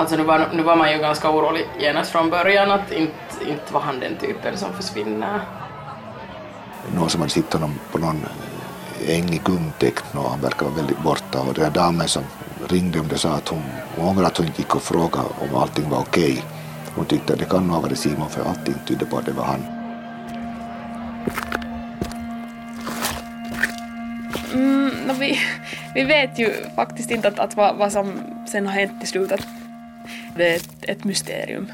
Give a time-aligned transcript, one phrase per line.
[0.00, 3.12] Alltså nu var, nu var man ju ganska orolig genast från början att inte,
[3.48, 5.40] inte var han den typen som försvinner.
[6.94, 8.26] Någon som hade sett honom på någon
[9.08, 12.22] äng i gungtäkt och han verkar vara väldigt borta och den där damen som
[12.68, 13.62] ringde om det sa att hon,
[13.96, 16.32] hon ångrar att hon inte gick och frågade om allting var okej.
[16.32, 16.42] Okay.
[16.94, 19.32] Hon tyckte att det kan nog ha varit Simon för allting tydde på att det
[19.32, 19.64] var han.
[24.52, 25.38] Mm, no, vi,
[25.94, 28.12] vi vet ju faktiskt inte att, att vad, vad som
[28.46, 29.46] sen har hänt i slutet.
[30.40, 31.66] Det är ett, ett mysterium.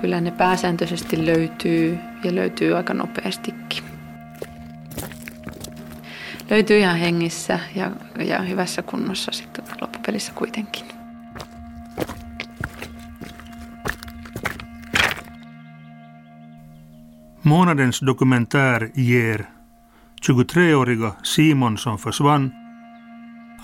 [0.00, 3.84] Kyllä ne pääsääntöisesti löytyy ja löytyy aika nopeastikin.
[6.50, 10.86] Löytyy ihan hengissä ja, ja hyvässä kunnossa sitten loppupelissä kuitenkin.
[17.44, 19.44] Månadens dokumentär ger
[20.26, 22.59] 23-åriga Simon som försvann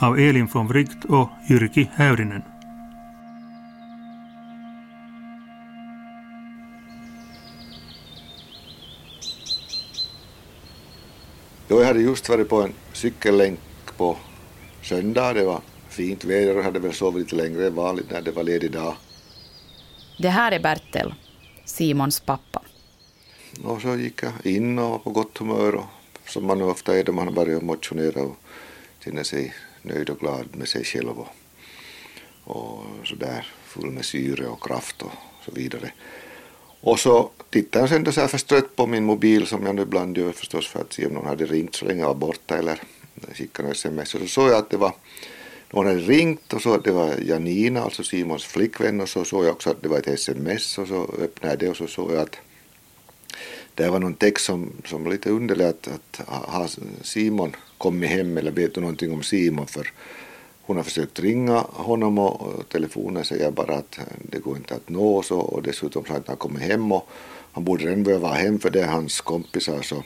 [0.00, 2.42] av Elin von Wright och Jyrki Häyrinen.
[11.69, 13.61] Jag hade just varit på en cykellänk
[13.97, 14.16] på
[14.83, 15.33] söndag.
[15.33, 18.42] Det var fint väder och hade väl sovit lite längre än vanligt när det var
[18.42, 18.94] ledig dag.
[20.19, 21.14] Det här är Bertel,
[21.64, 22.62] Simons pappa.
[23.64, 25.84] Och så gick jag in och var på gott humör och
[26.27, 28.36] som man ofta är då man har börjat motionera och
[29.05, 29.55] känner sig
[29.87, 31.29] nöjd och glad med sig själv och,
[32.45, 35.12] och sådär full med syre och kraft och
[35.45, 35.93] så vidare.
[36.81, 39.83] Och så tittade jag sen då så här förstrött på min mobil som jag nu
[39.83, 42.59] ibland gör förstås för att se om någon hade ringt så länge jag var borta
[42.59, 42.81] eller
[43.33, 44.93] skickat något sms och så såg jag att det var
[45.73, 49.45] någon hade ringt och så att det var Janina, alltså Simons flickvän och så såg
[49.45, 52.12] jag också att det var ett sms och så öppnade jag det och så såg
[52.12, 52.37] jag att
[53.77, 56.70] det var någon text som, som var lite underlig att, att har
[57.02, 59.92] Simon kommit hem eller vet du någonting om Simon för
[60.62, 65.22] hon har försökt ringa honom och telefonen säger bara att det går inte att nå
[65.22, 67.09] så och dessutom så har han kommit hem och
[67.53, 70.04] han borde redan börja vara hem för det är hans kompisar så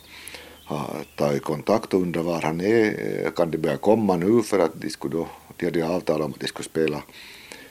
[0.65, 3.25] har tagit kontakt och undrar var han är.
[3.25, 6.33] Eh, kan de börja komma nu för att de skulle då, de hade avtalat om
[6.33, 7.03] att de skulle spela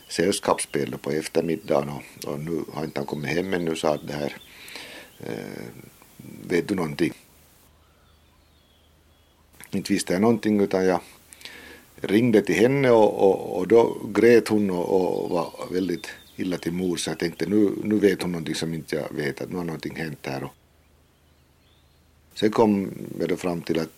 [0.10, 4.14] sällskapsspel på eftermiddagen och, och nu har inte han kommit hem ännu så att det
[4.14, 4.38] här
[5.20, 5.34] eh,
[6.48, 7.14] vet du någonting?
[9.72, 11.00] Inte visste jag någonting utan jag
[11.96, 16.74] ringde till henne och, och, och då grät hon och, och, var väldigt illa till
[16.74, 19.58] mor så jag tänkte nu, nu vet hon någonting som inte jag vet att nu
[19.58, 20.44] har någonting hänt här.
[20.44, 20.54] Och
[22.34, 23.90] sen kom jag då fram till att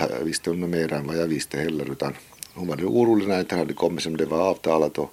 [0.00, 2.14] inte visste hon mer än vad jag visste heller utan
[2.54, 5.12] hon var orolig när det inte hade kommit som det var avtalat och,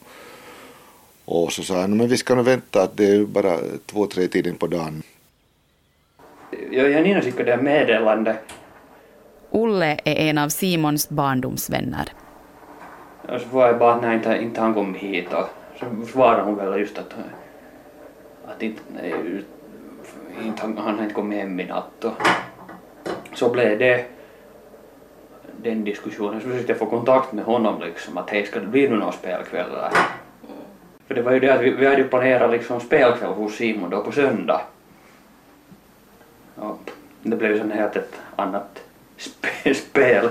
[1.26, 4.28] och så sa jag men vi ska nog vänta att det är bara två, tre
[4.28, 5.04] tiden på dagen.
[6.72, 8.36] Jag, Janina skickade ett meddelande
[9.50, 12.10] Olle är en av Simons barndomsvänner.
[13.28, 16.42] Och så var jag bara att nej, inte, inte han kom hit och så svarade
[16.42, 17.16] hon väl just att,
[18.46, 18.82] att inte,
[20.44, 22.14] inte, han, han inte kommit hem i natt och
[23.34, 24.06] så blev det
[25.58, 26.42] den diskussionen.
[26.42, 29.14] Så försökte jag få kontakt med honom liksom att hej ska det bli nu någon
[29.14, 29.92] spelkväll där?
[31.08, 33.90] För det var ju det att vi, vi hade ju planerat liksom spelkväll hos Simon
[33.90, 34.62] då på söndag.
[36.60, 36.78] Ja,
[37.24, 38.80] det blev ju sen helt ett annat
[39.76, 40.30] spel.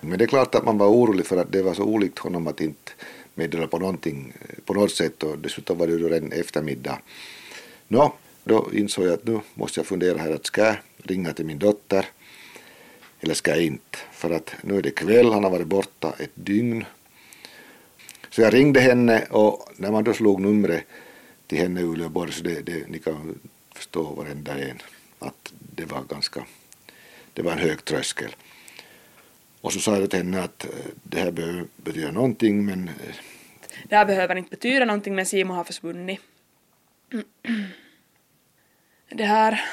[0.00, 2.46] Men det är klart att man var orolig för att det var så olikt honom
[2.46, 2.92] att inte
[3.34, 6.98] meddela på någonting eh, på något sätt och dessutom var det ju en eftermiddag.
[7.88, 8.12] Nå,
[8.44, 11.58] då insåg jag att nu måste jag fundera här att ska jag ringa till min
[11.58, 12.06] dotter
[13.20, 13.98] eller ska jag inte?
[14.12, 16.84] För att nu är det kväll, han har varit borta ett dygn.
[18.30, 20.84] Så jag ringde henne och när man då slog numret
[21.46, 23.38] till henne i Uleåborg så det, det, ni kan
[23.88, 24.82] förstå varenda en
[25.18, 26.44] att det var ganska
[27.32, 28.36] det var en hög tröskel.
[29.60, 30.70] Och så sa jag till henne att eh,
[31.02, 32.88] det här behöver betyda någonting men...
[32.88, 33.14] Eh,
[33.88, 36.20] det här behöver inte betyda någonting men Simon har försvunnit.
[39.08, 39.64] Det här...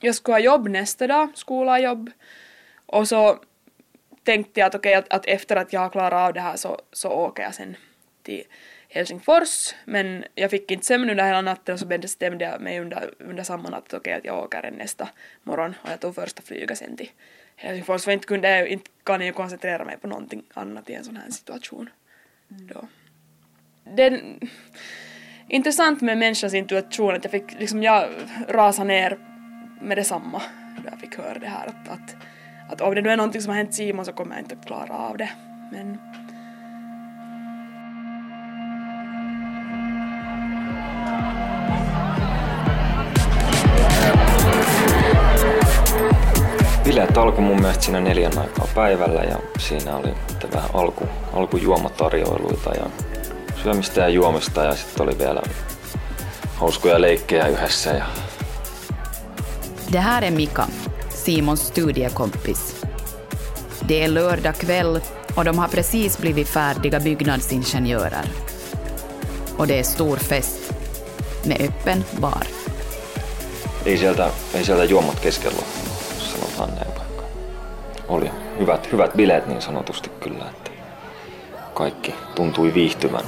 [0.00, 2.04] Jag skulle ha jobb nästa dag, skola
[2.86, 3.38] Och så
[4.24, 6.56] tänkte jag att okej, okay, att, att, efter att jag har klarat av det här
[6.56, 7.76] så, så åker jag sen
[8.22, 8.44] till
[8.94, 13.14] Helsingfors men jag fick inte sömn under hela natten och så bestämde jag mig under,
[13.18, 15.08] under samma natt att, okay, att jag åker nästa
[15.42, 17.10] morgon och jag tog första flyget sen till
[17.56, 21.04] Helsingfors för inte, kunde jag, inte kan jag koncentrera mig på någonting annat i en
[21.04, 21.90] sån här situation.
[22.50, 22.66] Mm.
[22.66, 22.88] Då.
[23.96, 24.38] Det är
[25.48, 28.08] intressant med människans intuition att jag fick liksom, jag
[28.48, 29.18] rasa ner
[29.82, 30.42] med detsamma
[30.84, 32.16] då jag fick höra det här att, att,
[32.70, 34.66] att om det nu är någonting som har hänt Simon så kommer jag inte att
[34.66, 35.30] klara av det.
[35.72, 35.98] Men
[46.84, 50.14] bileet alkoi mun mielestä siinä neljän aikaa päivällä ja siinä oli
[50.52, 52.86] vähän alku, alkujuomatarjoiluita ja
[53.62, 55.42] syömistä ja juomista ja sitten oli vielä
[56.54, 57.90] hauskoja leikkejä yhdessä.
[57.90, 58.04] Ja...
[59.92, 60.66] Det här är Mika,
[61.08, 62.76] Simons studiekompis.
[63.88, 65.00] Det är lördag kväll
[65.34, 68.24] och de har precis blivit färdiga byggnadsingenjörer.
[69.56, 70.72] Och det är stor fest
[71.44, 72.46] med öppen bar.
[73.86, 75.62] Ei sieltä, ei sieltä juomat keskellä.
[78.08, 80.70] Oli hyvät, hyvät bileet niin sanotusti kyllä, että
[81.74, 83.24] kaikki tuntui viihtyvän.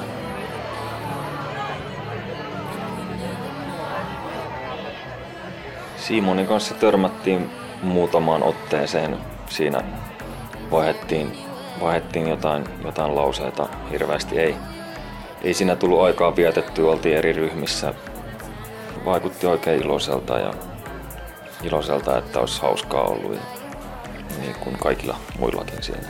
[5.97, 7.51] Simonin kanssa törmättiin
[7.83, 9.17] muutamaan otteeseen.
[9.49, 9.81] Siinä
[10.71, 11.39] vaihettiin,
[11.81, 14.39] vaihettiin jotain, jotain lauseita hirveästi.
[14.39, 14.57] Ei,
[15.43, 17.95] ei siinä tullut aikaa vietetty, oltiin eri ryhmissä.
[19.05, 20.55] Vaikutti oikein iloiselta ja
[21.63, 23.39] iloiselta, että olisi hauskaa ollut
[24.41, 26.09] niin kuin kaikilla muillakin siellä.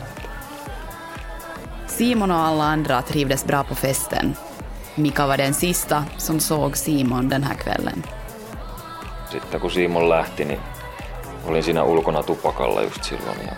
[1.86, 4.36] Simon och alla andra trivdes bra på festen.
[4.96, 8.04] Mika var den sista som såg Simon den här kvällen.
[9.30, 10.60] Sitten kun Simon lähti, niin
[11.44, 13.52] olin siinä ulkona tupakalla just silloin ja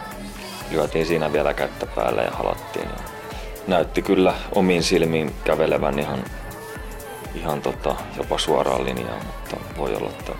[0.70, 2.88] lyötiin siinä vielä kättä päälle ja halattiin.
[2.88, 2.96] Ja
[3.66, 6.24] näytti kyllä omiin silmiin kävelevän ihan,
[7.34, 10.32] ihan tota, jopa suoraan linjaan, mutta voi olla, että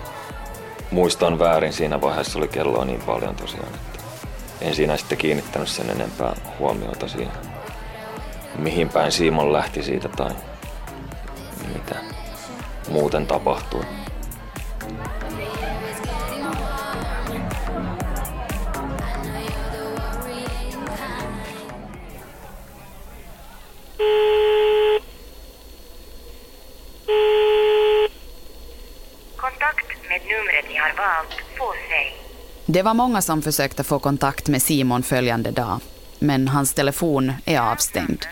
[0.91, 3.98] muistan väärin siinä vaiheessa oli kelloa niin paljon tosiaan, että
[4.61, 7.33] en siinä sitten kiinnittänyt sen enempää huomiota siihen,
[8.57, 10.31] mihin päin Simon lähti siitä tai
[11.73, 11.95] mitä
[12.89, 13.98] muuten tapahtui.
[32.71, 35.79] Det var många som försökte få kontakt med Simon följande dag,
[36.19, 38.25] men hans telefon är avstängd.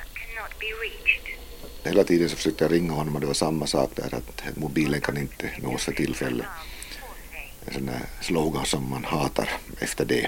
[1.83, 5.01] Hela tiden så försökte jag ringa honom och det var samma sak där att mobilen
[5.01, 6.45] kan inte nås för tillfället.
[7.65, 9.49] En sån där slogan som man hatar
[9.79, 10.27] efter det.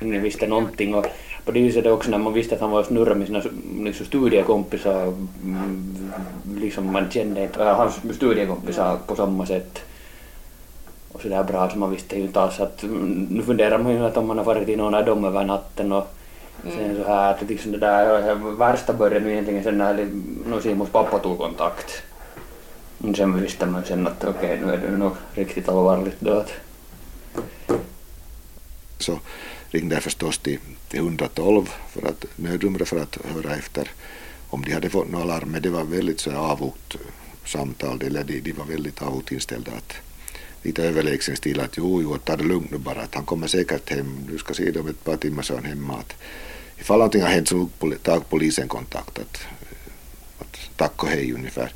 [0.00, 1.06] Ingen visste någonting och
[1.44, 3.42] på det viset också när man visste att han var snurra med sina
[3.84, 5.06] liksom, studiekompisar,
[5.42, 6.12] mm,
[6.56, 9.82] liksom man kände inte hans studiekompisar på samma sätt
[11.12, 14.06] och sådär bra så man visste ju inte alls att mm, nu funderar man ju
[14.06, 16.06] att om man har varit i någon av dem över natten och
[16.64, 16.76] mm.
[16.76, 20.08] sen så här att liksom det där värsta började nu egentligen sen när
[20.46, 22.02] no, Simons pappa tog kontakt.
[22.98, 26.32] Men sen visste man sen att okej okay, nu är det nog riktigt allvarligt då
[26.32, 26.52] att
[28.98, 29.18] så
[29.70, 30.58] ringde jag förstås till,
[30.88, 33.90] till 112 för att nödnumret för att höra efter
[34.50, 35.48] om de hade fått något larm.
[35.50, 36.96] Men det var väldigt så avogt
[37.44, 39.94] samtal, eller de, de var väldigt avogt inställda att
[40.62, 43.90] lite överlägsen stil att jo, jo, ta det lugnt nu bara, att han kommer säkert
[43.90, 45.98] hem, du ska se det om ett par timmar så är han hemma.
[45.98, 46.14] Att
[46.78, 47.68] ifall någonting har hänt så
[48.02, 49.40] tar polisen kontakt, att,
[50.38, 51.72] att tack och hej ungefär.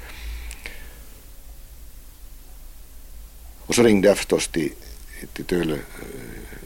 [3.67, 4.73] Och så ringde jag förstås till,
[5.33, 5.79] till Töle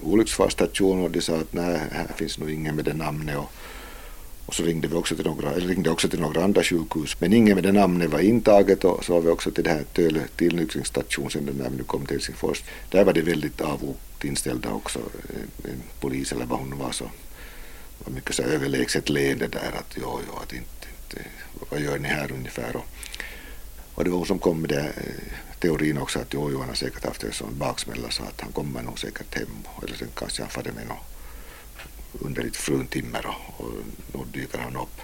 [0.02, 3.36] olycksfallstation olycksfallsstation och de sa att nej, här finns nog ingen med det namnet.
[3.36, 3.52] Och,
[4.48, 7.16] och så ringde vi också till några, eller ringde också till några andra sjukhus.
[7.20, 9.82] Men ingen med det namnet var intaget och så var vi också till det här
[9.82, 12.62] Töle tillnyktringsstation sen när vi nu kom till Helsingfors.
[12.90, 14.98] Där var det väldigt avogt inställda också.
[14.98, 17.04] En, en polis eller vad hon var så
[18.04, 21.28] var mycket så överlägset leende där att jo, jo, att inte, inte,
[21.70, 22.76] vad gör ni här ungefär?
[22.76, 22.86] Och,
[23.94, 26.68] och det var hon som kom med det, eh, teorin också att jo, jo, han
[26.68, 30.08] har säkert haft en sån baksmälla så att han kommer nog säkert hem eller sen
[30.14, 31.17] kanske han far med något
[32.20, 33.72] under ett fruntimmer och, och
[34.12, 35.00] då dyker han upp.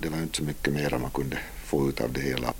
[0.00, 2.54] Det var inte så mycket mer man kunde få ut av det hela.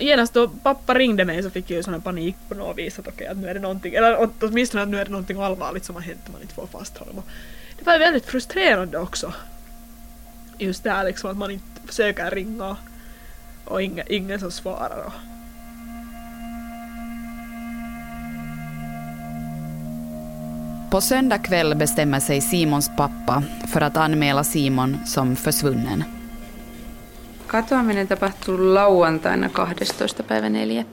[0.00, 3.08] Genast då pappa ringde mig så fick jag ju sån panik på något vis att
[3.08, 5.84] okej, okay, att nu är det någonting, eller åtminstone att nu är det någonting allvarligt
[5.84, 7.22] som har hänt och man inte får fast honom.
[7.78, 9.32] Det var väldigt frustrerande också.
[10.58, 12.76] Just det här liksom att man inte försöker ringa
[13.64, 15.04] och ingen, ingen som svarar.
[15.06, 15.12] Och
[20.94, 26.04] På söndag kväll bestämmer sig Simons pappa för att anmäla Simon som försvunnen.
[27.46, 30.22] Katoaminen tapahtui lauantaina 12.
[30.22, 30.84] päivä 4.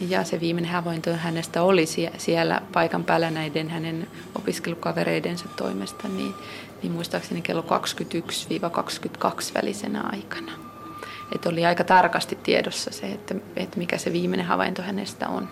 [0.00, 1.86] Ja se viimeinen havainto hänestä oli
[2.18, 6.34] siellä paikan päällä näiden hänen opiskelukavereidensa toimesta, niin,
[6.82, 10.52] niin muistaakseni kello 21-22 välisenä aikana.
[11.34, 15.48] Että oli aika tarkasti tiedossa se, että, että mikä se viimeinen havainto hänestä on.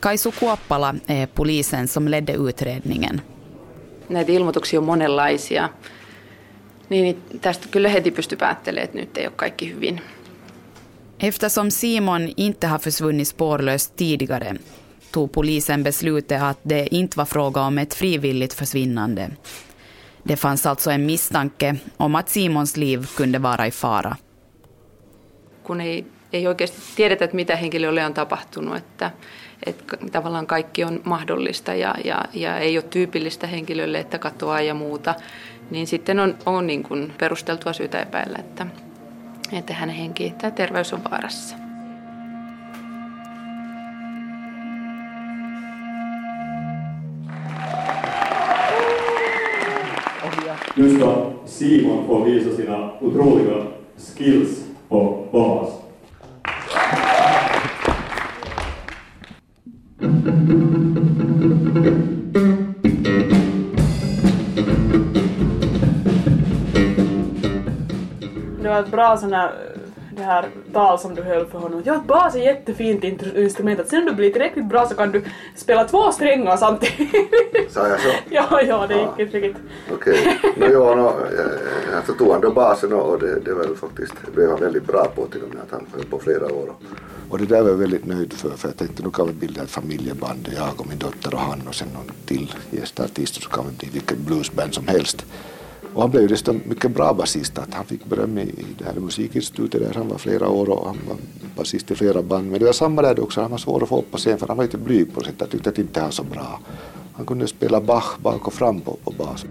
[0.00, 3.22] Kaisu Kuoppala är polisen som ledde utredningen.
[4.08, 5.68] Näitä ilmoituksia on monenlaisia.
[6.88, 10.00] Niin tästä kyllä heti pysty päättelemään, että nyt ei ole kaikki hyvin.
[11.20, 14.54] Eftersom Simon inte har försvunnit spårlöst tidigare
[15.12, 19.30] tog polisen beslutet att det inte var fråga om ett frivilligt försvinnande.
[20.22, 24.16] Det fanns alltså en misstanke om att Simons liv kunde vara i fara.
[25.62, 29.10] Kun ei, ei oikeasti tiedetä, että mitä henkilölle on tapahtunut, että,
[29.66, 34.74] että tavallaan kaikki on mahdollista ja, ja, ja ei ole tyypillistä henkilölle, että katoaa ja
[34.74, 35.14] muuta,
[35.70, 38.66] niin sitten on, on niin kuin perusteltua syytä epäillä, että,
[39.52, 41.56] että hänen henki tai terveys on vaarassa.
[50.76, 53.66] Nu ska Simon få visa sina otroliga
[53.98, 55.79] skills på bas.
[68.62, 69.52] Det var ett bra sån här,
[70.16, 71.82] det här tal som du höll för honom.
[71.84, 73.80] Ja, bas är jättefint instrument.
[73.80, 75.24] Att sen du blir tillräckligt bra så kan du
[75.56, 77.72] spela två strängar samtidigt.
[77.72, 78.08] Sa jag så?
[78.30, 79.62] ja, ja, det gick inte riktigt.
[79.92, 80.38] Okej.
[80.56, 81.12] No, joo, no,
[81.92, 84.86] jag så tog han då basen och det, det var faktiskt, det blev han väldigt
[84.86, 86.74] bra på till och med att han höll på flera år.
[87.30, 89.62] Och det där var jag väldigt nöjd för, för jag tänkte nu kan vi bilda
[89.62, 93.64] ett familjeband, jag och min dotter och han och sen någon till gästartist så kan
[93.66, 95.26] vi bli vilket bluesband som helst.
[95.94, 98.84] Och han blev ju dessutom mycket bra basist, att han fick beröm i, i det
[98.84, 101.16] här musikinstitutet där han var flera år och han var
[101.56, 102.50] basist i flera band.
[102.50, 104.48] Men det var samma där också, han var svår att få upp på scen för
[104.48, 106.60] han var lite blyg på sätt, jag tyckte att inte han var så bra.
[107.12, 109.44] Han kunde spela Bach bak och fram på, på bas.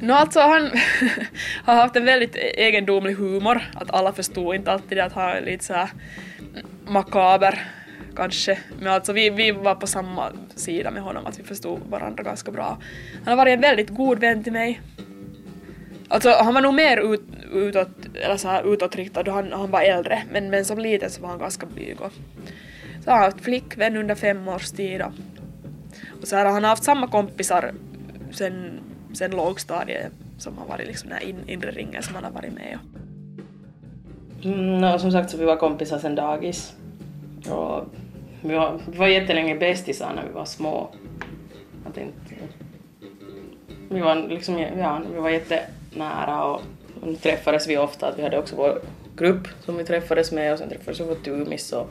[0.00, 0.70] No alltså han
[1.64, 3.70] har haft en väldigt egendomlig humor.
[3.74, 5.90] Att alla förstod inte alltid att han är lite så här
[6.88, 7.81] makaber
[8.16, 8.58] kanske.
[8.78, 12.50] Men alltså vi, vi var på samma sida med honom, att vi förstod varandra ganska
[12.50, 12.78] bra.
[13.24, 14.80] Han har varit en väldigt god vän till mig.
[16.08, 17.88] Alltså han var nog mer ut, utåt,
[18.24, 21.28] eller så här utåtriktad då han, han var äldre, men, men som liten så var
[21.28, 22.00] han ganska blyg.
[22.00, 22.12] Och,
[23.04, 25.12] så har han haft flickvän under fem års tid och,
[26.20, 27.72] och så här, han har haft samma kompisar
[28.30, 28.80] sen,
[29.12, 32.52] sen lågstadiet som har varit liksom den här in, inre ringen som han har varit
[32.52, 32.78] med
[34.42, 34.58] mm, och.
[34.58, 36.76] Mm, no, som sagt så vi var kompisar sen dagis.
[37.50, 37.84] Och
[38.42, 40.90] vi var, vi var jättelänge bästisar när vi var små.
[41.86, 42.34] Att inte,
[43.88, 46.60] vi var liksom, ja, vi var jättenära och,
[47.04, 48.08] nu träffades vi ofta.
[48.08, 48.78] Att vi hade också vår
[49.16, 51.90] grupp som vi träffades med och sen träffades vi på Tumis och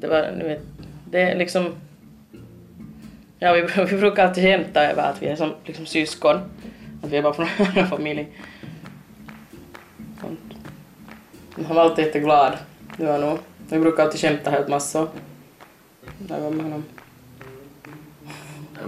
[0.00, 0.62] det var, ni vet,
[1.10, 1.74] det är liksom
[3.42, 6.36] Ja, vi, vi brukar alltid skämta över att vi är som liksom syskon.
[7.02, 8.28] Att vi är bara från en familj.
[11.66, 12.52] Han var alltid jätteglad.
[12.96, 13.38] Det var nog,
[13.68, 15.08] vi brukar alltid skämta helt massor.
[16.18, 16.84] När jag var med honom.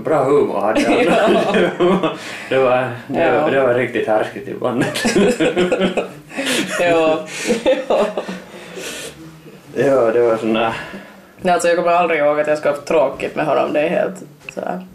[0.05, 0.81] Bra humor hade
[1.11, 1.33] han.
[2.49, 3.41] det, var, det, Ja.
[3.43, 5.05] var, det var riktigt härskigt i bandet.
[6.81, 7.27] ja.
[9.75, 10.73] ja, det var sån där...
[11.43, 13.73] Nej, Alltså jag kommer aldrig ihåg att jag ska ha haft tråkigt med honom.
[13.73, 14.23] Det är helt
[14.55, 14.87] så här.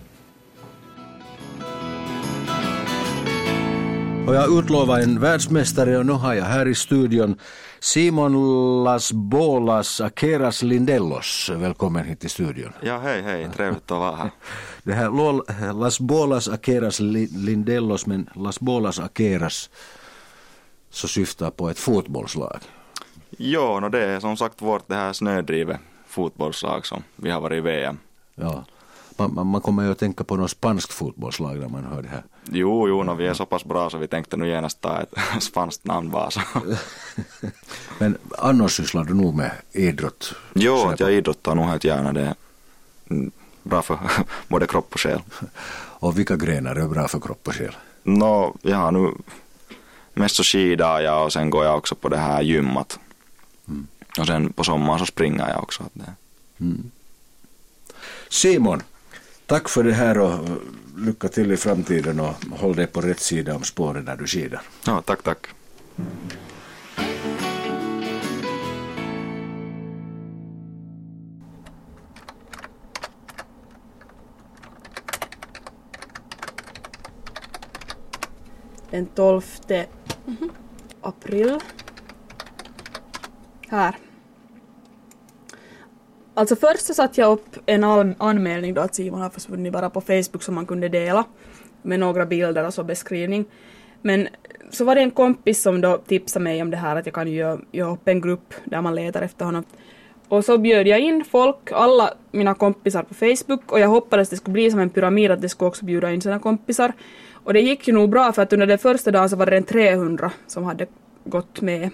[4.27, 7.35] Och jag utlovar en världsmästare och nu har jag här i studion
[7.81, 11.50] Simon Las Bolas Akeras Lindellos.
[11.55, 12.74] Välkommen hit till studion.
[12.81, 13.50] Ja, hej, hej.
[13.55, 14.31] Trevligt att vara här.
[14.83, 15.41] Det här Lol,
[15.81, 19.69] Las Bolas Akeras Li- Lindellos, men Las Bolas Akeras
[20.89, 22.59] så syftar på ett fotbollslag.
[23.38, 27.57] Jo, no det är som sagt vårt det här snödrivet fotbollslag som vi har varit
[27.57, 27.98] i VM.
[28.36, 28.63] Ja.
[29.17, 32.09] Man, man, man kommer ju att tänka på något spanskt fotbollslag när man hör det
[32.09, 32.24] här.
[32.51, 35.13] Jo, jo, no vi är så pass bra så vi tänkte nu genast ta ett
[35.44, 36.41] spanskt namn bara så.
[38.00, 40.34] Men annars sysslar du nog med idrott.
[40.53, 42.13] Jo, att jag idrottar nog helt gärna.
[42.13, 42.36] Det är
[43.10, 43.32] mm,
[43.63, 44.00] bra för
[44.48, 45.22] både kropp och själ.
[46.01, 47.75] Och vilka grenar är bra för kropp och själ?
[48.03, 49.13] Nå, ja nu
[50.13, 53.00] mest så skidar jag och sen går jag också på det här gymmat.
[54.20, 55.84] Och sen på sommaren så springer jag också.
[56.60, 56.91] Mm.
[58.29, 58.84] Simon,
[59.46, 60.39] tack för det här och
[61.00, 64.62] lycka till i framtiden och håll dig på rätt sida om spåren när du skidar.
[64.86, 65.48] ja, tack, tack.
[78.91, 79.41] Den 12
[81.01, 81.60] april.
[83.68, 84.08] Här.
[86.39, 87.84] Alltså först så satte jag upp en
[88.17, 91.24] anmälning då att Simon har försvunnit bara på Facebook som man kunde dela
[91.81, 93.46] med några bilder och så beskrivning.
[94.01, 94.27] Men
[94.69, 97.31] så var det en kompis som då tipsade mig om det här att jag kan
[97.31, 99.63] göra, göra upp en grupp där man letar efter honom.
[100.27, 104.38] Och så bjöd jag in folk, alla mina kompisar på Facebook och jag hoppades det
[104.38, 106.93] skulle bli som en pyramid att det skulle också bjuda in sina kompisar.
[107.34, 109.58] Och det gick ju nog bra för att under den första dagen så var det
[109.58, 110.88] en 300 som hade
[111.24, 111.89] gått med.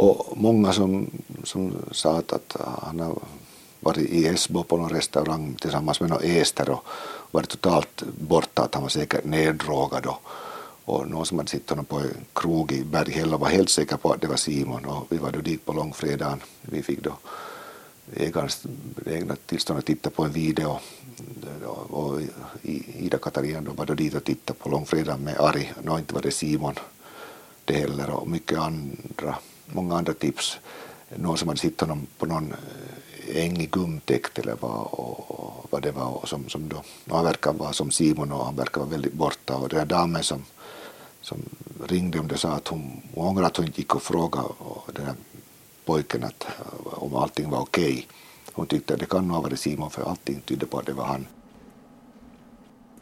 [0.00, 1.10] Och många som,
[1.44, 3.18] som sa att, han har
[3.80, 6.84] varit i Esbo på någon restaurang tillsammans med någon ester och
[7.30, 10.22] varit totalt borta, att han var säkert neddrogad och,
[10.84, 14.12] och någon som hade sett honom på en krog i Berghälla var helt säker på
[14.12, 14.84] att det var Simon.
[14.84, 16.40] Och vi var då dit på långfredagen.
[16.60, 17.12] Vi fick då
[18.16, 18.66] ägarens
[19.06, 20.78] egna tillstånd att titta på en video.
[21.90, 22.20] Och
[22.62, 26.22] Ida Katarina då var då dit och tittade på långfredagen med Ari, nå inte var
[26.22, 26.74] det Simon
[27.64, 29.38] det heller och mycket andra,
[29.72, 30.58] många andra tips.
[31.16, 35.82] Någon som hade sett honom på någon eh, äng i gumtäkt eller vad, och, vad
[35.82, 38.90] det var och som, som då, han verkar vara som Simon och han verkar vara
[38.90, 40.44] väldigt borta och den här damen som,
[41.20, 41.38] som
[41.86, 44.90] ringde om det sa att hon, hon ångrar att hon inte gick och frågade och
[44.94, 45.14] den här
[45.84, 47.92] pojken att, eh, om allting var okej.
[47.92, 48.04] Okay.
[48.52, 50.92] Hon tyckte att det kan nog ha varit Simon för allting tydde på att det
[50.92, 51.26] var han.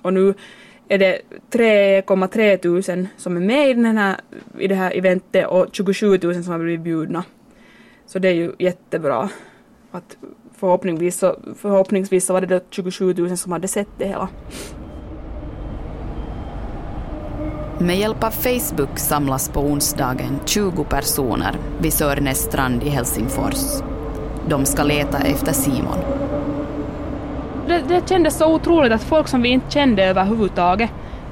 [0.02, 0.34] Och nu
[0.88, 4.16] är det 3,3 tusen som är med i, den här,
[4.58, 7.24] i det här eventet och 27 tusen som har blivit bjudna.
[8.06, 9.28] Så det är ju jättebra.
[9.90, 10.16] Att
[10.58, 14.28] förhoppningsvis, så, förhoppningsvis så var det då 27 tusen som hade sett det hela.
[17.80, 23.82] Med hjälp av Facebook samlas på onsdagen 20 personer vid Sörnäs strand i Helsingfors.
[24.48, 26.27] De ska leta efter Simon.
[27.88, 30.90] Det, kändes så otroligt att folk som vi inte kände överhuvudtaget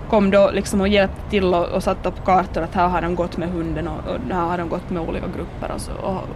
[0.08, 3.14] kom då liksom och hjälpte till och, och satte upp kartor att här har de
[3.14, 5.92] gått med hunden och, och här har de gått med olika grupper och så.
[5.92, 6.28] Och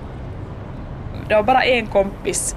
[1.28, 2.56] det var bara en kompis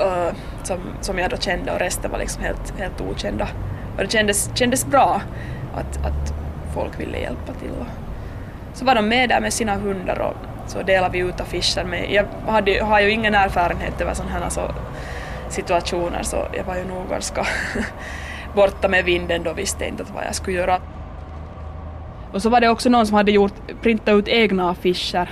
[0.00, 3.48] uh, som, som jag då kände och resten var liksom helt, helt okända.
[3.96, 5.20] Och det kändes, kändes bra
[5.74, 6.34] att, att
[6.74, 7.70] folk ville hjälpa till.
[7.80, 7.86] Och
[8.74, 10.34] så var de med där med sina hundar och
[10.70, 12.06] så delade vi ut affischer.
[12.10, 14.60] Jag hade, har ju ingen erfarenhet över sådana här så
[15.52, 17.46] situationer så jag var ju nog ganska
[18.54, 20.80] borta med vinden då visste inte vad jag skulle göra.
[22.32, 25.30] Och så var det också någon som hade gjort, printat ut egna affischer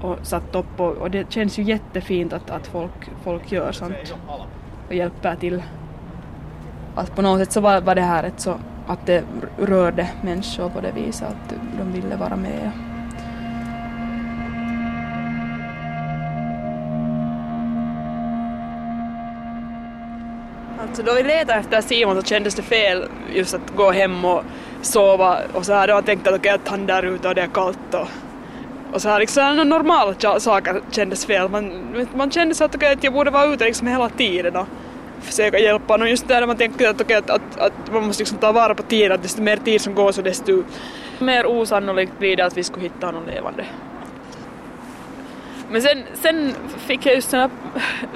[0.00, 4.14] och satt upp och, och, det känns ju jättefint att, att folk, folk gör sånt
[4.88, 5.62] och hjälper till.
[6.94, 9.24] Att på något sätt så var, var det här ett så att det
[9.58, 12.70] rörde människor på det viset att de ville vara med.
[20.94, 24.42] Så då vi letade efter Simon så kändes det fel just att gå hem och
[24.82, 25.88] sova och så här.
[25.88, 28.08] Då tänkte att okej att han där ute och det är kallt och,
[28.92, 31.48] och så här liksom normala saker kändes fel.
[31.48, 34.66] Man, man kände så att okej att jag borde vara ute liksom hela tiden och
[35.20, 36.08] försöka hjälpa honom.
[36.08, 38.82] Just där man tänker att, okay, att, att, att man måste liksom ta vara på
[38.82, 40.64] tiden, att desto mer tid som går så desto
[41.18, 43.64] mer osannolikt blir det att vi skulle hitta honom levande.
[45.70, 46.54] Men sen, sen
[46.86, 47.50] fick jag just såna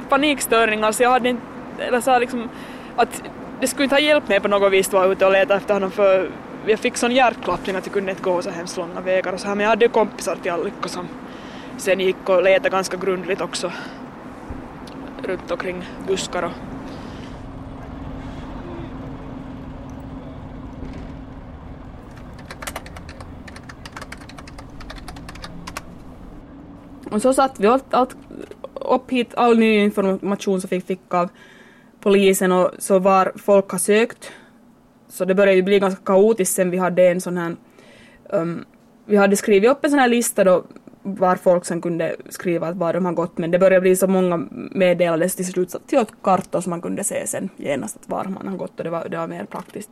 [0.08, 1.42] panikstörningar så jag hade inte,
[1.80, 2.48] eller så liksom
[2.96, 3.22] att
[3.60, 5.74] det skulle inte ha hjälpt mig på något vis att vara ute och leta efter
[5.74, 6.30] honom för
[6.66, 9.32] jag fick sån hjärtklappning att jag kunde inte gå så hemskt långa vägar.
[9.32, 11.08] Och så här men jag hade ju kompisar till Allikko som
[11.76, 13.72] sen gick och letade ganska grundligt också
[15.22, 16.52] runt omkring buskar och
[27.10, 28.16] Och så satt vi allt, allt
[28.74, 31.28] upp hit all ny information som vi fick av
[32.00, 34.32] polisen och så var folk har sökt.
[35.08, 37.56] Så det började ju bli ganska kaotiskt sen vi hade en sån här
[38.30, 38.64] um,
[39.06, 40.64] vi hade skrivit upp en sån här lista då
[41.02, 44.48] var folk sen kunde skriva var de har gått men det började bli så många
[44.50, 48.48] meddelades till slut till åt kartor som man kunde se sen genast att var man
[48.48, 49.90] har gått och det var, det var mer praktiskt.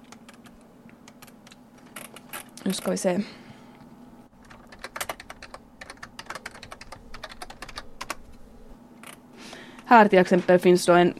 [2.64, 3.22] Nu ska vi se.
[9.84, 11.14] Här till exempel finns då en,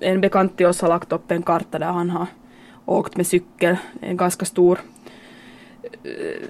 [0.00, 2.26] en bekant till oss har lagt upp en karta där han har
[2.84, 4.80] åkt med cykel, en ganska stor
[5.82, 6.48] eh,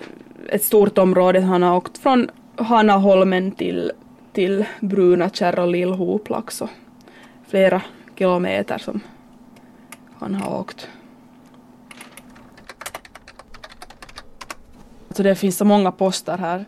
[0.49, 1.41] ett stort område.
[1.41, 3.93] Han har åkt från Hanaholmen till,
[4.33, 6.71] till Brunakärr och Lillhoplax och
[7.47, 7.83] flera
[8.17, 9.01] kilometer som
[10.19, 10.89] han har åkt.
[15.11, 16.65] Så det finns så många poster här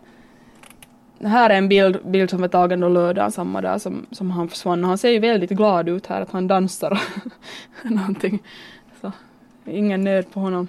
[1.25, 4.49] här är en bild, bild som är tagen då lördagen samma dag som, som han
[4.49, 4.83] försvann.
[4.83, 7.01] Han ser ju väldigt glad ut här, att han dansar
[7.83, 8.43] någonting.
[9.01, 9.11] Så
[9.65, 10.67] ingen nöd på honom.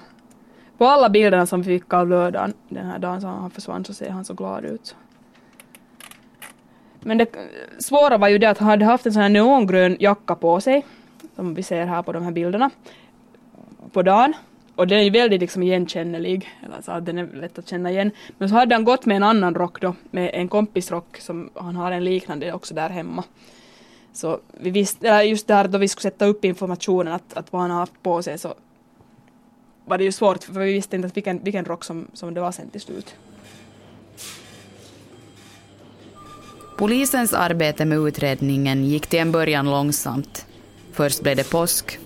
[0.78, 3.94] På alla bilderna som vi fick av lördagen den här dagen som han försvann så
[3.94, 4.96] ser han så glad ut.
[7.00, 7.28] Men det
[7.78, 10.86] svåra var ju det att han hade haft en sån här neongrön jacka på sig,
[11.36, 12.70] som vi ser här på de här bilderna,
[13.92, 14.34] på dagen.
[14.76, 17.90] Och den är ju väldigt liksom igenkännlig, eller så att den är lätt att känna
[17.90, 18.10] igen.
[18.38, 21.76] Men så hade han gått med en annan rock då, med en kompisrock som han
[21.76, 23.24] har en liknande också där hemma.
[24.12, 27.70] Så vi visste, just där då vi skulle sätta upp informationen att, att vad han
[27.70, 28.54] har haft på sig så
[29.84, 32.52] var det ju svårt för vi visste inte vilken, vilken rock som, som det var
[32.52, 33.14] sen till slut.
[36.76, 40.46] Polisens arbete med utredningen gick till en början långsamt.
[40.92, 41.98] Först blev det påsk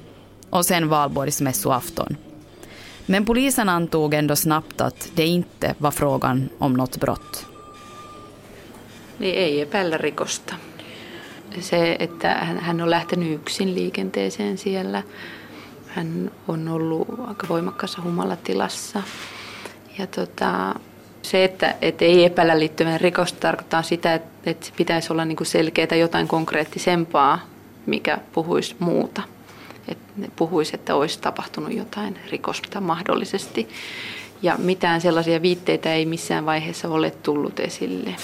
[0.50, 2.16] och sen valborgsmässoafton.
[3.08, 7.46] Men polisen antog ändå snabbt att det inte var frågan om något brott.
[9.18, 10.54] Det ei epäillä rikosta.
[11.60, 12.28] Se, että
[12.60, 15.02] hän on lähtenyt yksin liikenteeseen siellä.
[15.86, 19.02] Hän on ollut aika voimakkaassa humalatilassa.
[19.98, 20.74] Ja tota,
[21.22, 25.96] se, että, että ei epäillä liittyvän rikosta, tarkoittaa sitä, että, että pitäisi olla niin selkeää
[25.96, 27.40] jotain konkreettisempaa,
[27.86, 29.22] mikä puhuisi muuta.
[29.88, 33.68] Että puhuisi, että olisi tapahtunut jotain rikosta mahdollisesti.
[34.42, 38.14] Ja mitään sellaisia viitteitä ei missään vaiheessa ole tullut esille.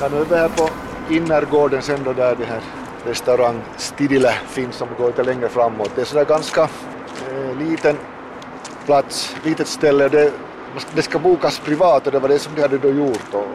[0.00, 0.70] Ja, nu är vi här på
[1.10, 2.60] innergården sen då där det här
[3.06, 5.90] restaurang Stidile finns som går lite längre framåt.
[5.94, 6.68] Det är sådär ganska
[7.30, 7.96] eh, liten
[8.86, 10.08] plats, litet ställe.
[10.08, 10.32] Det,
[10.94, 13.34] det ska bokas privat och det var det som de hade då gjort.
[13.34, 13.46] Och,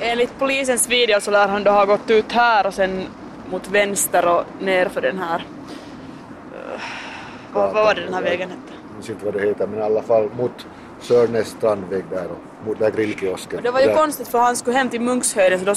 [0.00, 3.06] Enligt polisens video så lär han då ha gått ut här och sen
[3.50, 5.46] mot vänster och ner för den här...
[7.52, 8.72] Vad, vad var det den här vägen hette?
[8.88, 10.66] jag minns inte vad det heter men i alla fall mot
[11.00, 13.62] Sörnäs strandväg där och mot där grillkiosken.
[13.62, 15.74] Det var ju där, konstigt för han skulle hem till Munkshöjden så då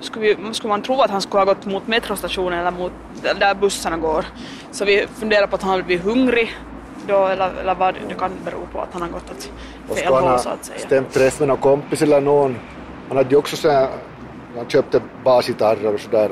[0.00, 3.54] skulle, vi, skulle man tro att han skulle ha gått mot metrostationen eller mot där
[3.54, 4.24] bussarna går.
[4.70, 6.56] Så vi funderar på att han har blivit hungrig
[7.08, 9.50] då eller, eller vad det kan bero på att han har gått åt
[9.88, 10.78] och fel håll så att säga.
[10.78, 12.56] stämt träff med någon kompis eller någon.
[13.08, 13.88] Han hade ju också så här,
[14.56, 16.30] han köpte basgitarrer och sådär.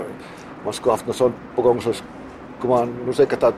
[0.64, 3.52] Man skulle haft något sånt på gång så skulle man nog säkert ha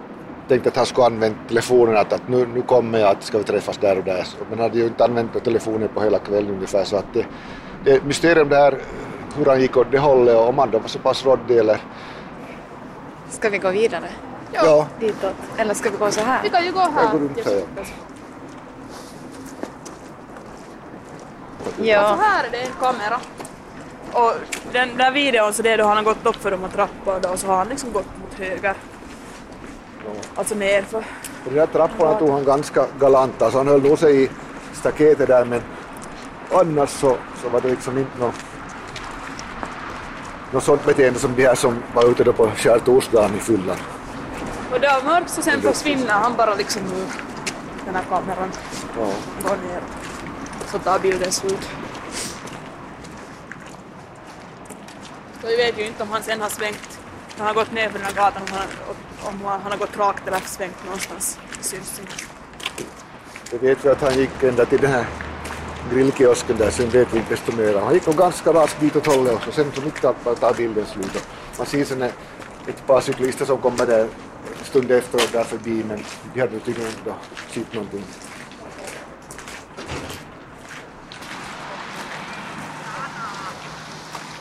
[0.48, 3.44] tänkt att han skulle använt telefonen att, att nu, nu kommer jag, att ska vi
[3.44, 4.26] träffas där och där.
[4.38, 7.26] Men han hade ju inte använt telefonen på hela kvällen ungefär så att det,
[7.84, 8.78] det är ett mysterium där
[9.36, 11.80] hur han gick åt det hållet och om han då var så pass råddig eller
[13.28, 14.08] Ska vi gå vidare?
[14.52, 14.86] Ja.
[15.00, 15.34] Ditåt.
[15.56, 16.42] Eller ska vi gå så här?
[16.42, 17.62] Vi kan ju gå jag går runt här.
[21.76, 22.16] Ja.
[22.16, 23.20] Så här är det en kamera.
[24.12, 24.32] Och
[24.72, 27.18] den där videon så det är då han har gått upp för de här trapporna
[27.18, 28.74] då, och så har han liksom gått mot höger.
[30.34, 30.98] Alltså nerför.
[31.44, 34.30] Och de där trapporna tog han ganska galant, alltså han höll nog sig i
[34.72, 35.60] staketet där men
[36.52, 38.34] annars så, så var det liksom inte något,
[40.52, 43.76] något sånt beteende som de här som var ute då på skärtorsdagen i fyllan.
[44.72, 47.06] Och det var mörkt så sen försvinner han bara liksom ur
[47.84, 48.50] den här kameran.
[48.98, 49.10] Ja.
[49.42, 49.80] Går ner.
[50.66, 51.70] Så tar bilden slut.
[55.40, 57.00] Så vi vet ju inte om han sen har svängt.
[57.38, 58.68] Han har gått ner för den här gatan om han,
[59.34, 61.38] om han har gått rakt eller svängt någonstans.
[61.58, 62.14] Det syns inte.
[63.50, 65.06] Jag vet vi att han gick ända till den här
[65.92, 67.80] grillkiosken där, sen vet vi inte desto mer.
[67.80, 70.54] Han gick nog ganska raskt ditåt hållet också, sen så mitt i allt bara tar
[70.54, 71.16] bilden slut.
[71.16, 74.08] Och Man ser sen ett par cyklister som kommer där
[74.64, 77.14] stund efter och där förbi men de hade tydligen inte
[77.54, 78.04] sett någonting.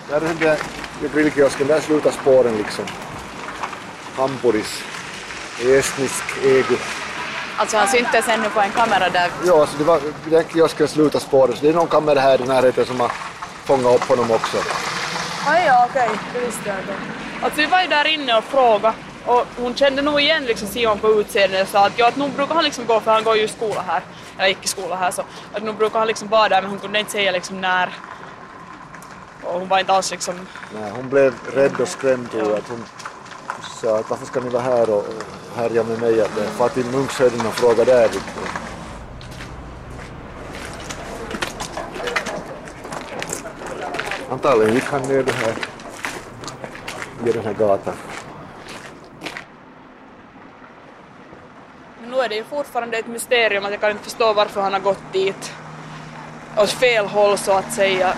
[0.09, 0.59] Där är den där
[1.13, 2.85] grillkiosken, där slutar spåren liksom.
[4.15, 4.83] Hampuris,
[5.59, 6.77] estnisk egu.
[7.57, 9.31] Alltså han syntes ännu på en kamera där.
[9.45, 12.47] Ja, alltså det var, den kiosken slutar spåret, så det är någon kamera här i
[12.47, 13.11] närheten som har
[13.65, 14.57] fångat upp honom också.
[15.47, 16.93] Ah, ja, okej, det visste jag inte.
[17.41, 18.93] Alltså vi var ju där inne och frågade
[19.25, 22.31] och hon kände nog igen liksom Simon på utseendet och sa att ja, att nog
[22.31, 24.01] brukar han liksom gå, för han går ju i skola här,
[24.37, 26.79] eller gick i skola här, så att nog brukar han liksom vara där men hon
[26.79, 27.89] kunde inte säga liksom när.
[29.43, 32.57] Och hon var inte alls liksom, Nej, hon blev rädd och skrämd tror jag.
[32.57, 32.85] Att hon
[33.81, 35.05] sa att varför ska ni vara här och
[35.55, 36.21] härja med mig?
[36.21, 38.09] Att jag far till Munkshöjden och fråga där.
[44.29, 45.55] Antagligen gick han ner den här,
[47.23, 47.93] ner den här gatan.
[52.05, 54.73] men nu är det ju fortfarande ett mysterium att jag kan inte förstå varför han
[54.73, 55.53] har gått dit.
[56.57, 58.13] Åt fel håll så att säga.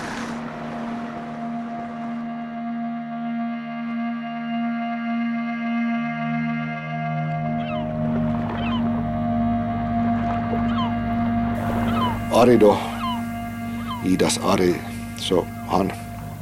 [12.33, 12.77] Ari då,
[14.05, 14.75] Idas Ari,
[15.19, 15.91] så han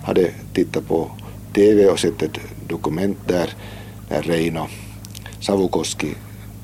[0.05, 1.11] hade tittat på
[1.53, 3.53] TV och sett ett dokument där,
[4.09, 4.67] där Reino
[5.39, 6.15] Savukoski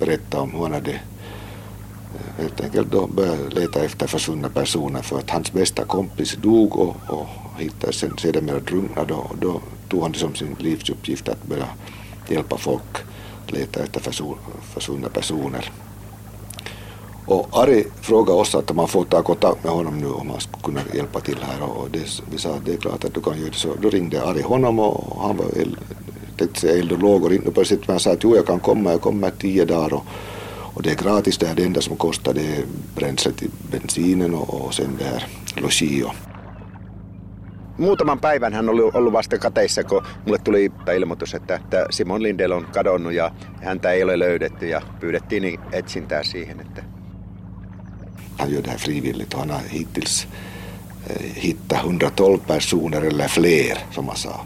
[0.05, 5.19] berätta om hur han hade eh, helt enkelt då börjat leta efter försvunna personer för
[5.19, 10.11] att hans bästa kompis dog och, och hittades sen sedermera drunknad och då tog han
[10.11, 11.67] det som sin livsuppgift att börja
[12.29, 12.97] hjälpa folk
[13.47, 14.01] leta efter
[14.73, 15.71] försvunna personer.
[17.25, 20.63] Och Ari frågade oss att man får ta kontakt med honom nu om han skulle
[20.63, 23.39] kunna hjälpa till här och det, vi sa att det är klart att du kan
[23.39, 23.55] göra det.
[23.55, 25.45] Så då ringde Ari honom och han var
[26.41, 27.33] tänkte säga eld och lågor.
[27.33, 30.05] Inte plötsligt men han sa att jo jag kan komma, jag kommer tio dagar och,
[30.73, 31.55] och det är gratis det här.
[31.55, 32.63] Det enda som kostar det är
[32.95, 36.15] bränslet till bensinen och, och sen det här logi och
[37.77, 42.51] Muutaman päivän hän oli ollut vasta kateissa, kun mulle tuli ilmoitus, että, että Simon Lindell
[42.51, 46.59] on kadonnut ja häntä ei ole löydetty ja pyydettiin etsintää siihen.
[46.59, 46.83] Että...
[48.37, 50.27] Han gör det här frivilligt och han har hittills
[51.09, 54.45] eh, hittat 112 personer eller fler som han sa.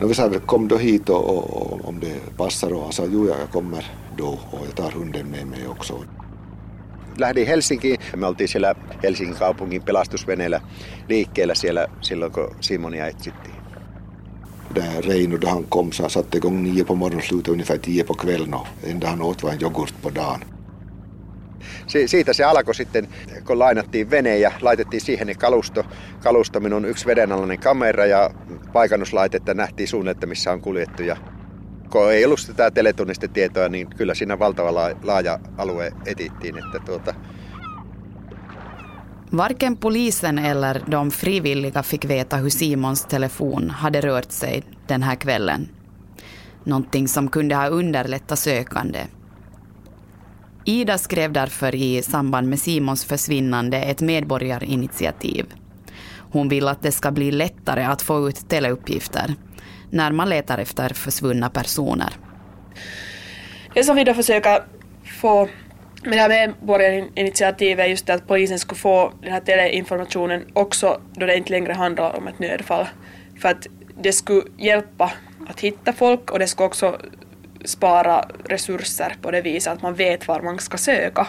[0.00, 3.04] Och vi sa kom då hit och, och, och om det passar och han sa
[3.12, 6.04] jo jag kommer då och jag tar hunden med mig också.
[7.18, 7.98] lähdin Helsinkiin.
[8.16, 10.60] Me oltiin siellä Helsingin kaupungin pelastusveneellä
[11.08, 13.54] liikkeellä siellä silloin, kun Simonia etsittiin.
[14.74, 17.78] Där Reino, då han kom, så han satte igång nio på morgonen och slutade ungefär
[17.78, 20.57] tio på kvällen och enda han åt var en yoghurt på dagen.
[21.86, 23.08] Si- siitä se alkoi sitten,
[23.46, 25.84] kun lainattiin vene ja laitettiin siihen niin kalusto.
[26.22, 28.30] Kalusto minun yksi vedenalainen kamera ja
[28.72, 31.02] paikannuslaitetta nähtiin suunnilleen, missä on kuljettu.
[31.02, 31.16] Ja
[31.90, 36.58] kun ei ollut sitä teletunnistetietoa, niin kyllä siinä valtava laaja alue etittiin.
[36.58, 37.14] Että tuota...
[39.36, 45.16] Varken polisen eller de frivilliga fick veta hur Simons telefon hade rört sig den här
[45.16, 45.68] kvällen.
[46.64, 49.08] Någonting som kunde ha underlättat sökande.
[50.68, 55.46] Ida skrev därför i samband med Simons försvinnande ett medborgarinitiativ.
[56.32, 59.34] Hon vill att det ska bli lättare att få ut teleuppgifter
[59.90, 62.08] när man letar efter försvunna personer.
[63.74, 64.62] Det som vi då försöker
[65.20, 65.48] få
[66.02, 71.00] med det här medborgarinitiativet är just det att polisen skulle få den här teleinformationen också
[71.12, 72.86] då det inte längre handlar om ett nödfall.
[73.40, 73.66] För att
[74.02, 75.12] det skulle hjälpa
[75.48, 76.98] att hitta folk och det skulle också
[77.64, 81.26] spara resurser på det viset att man vet var man ska söka.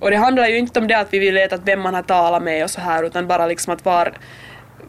[0.00, 2.42] Och det handlar ju inte om det att vi vill veta vem man har talat
[2.42, 4.18] med och så här utan bara liksom att var,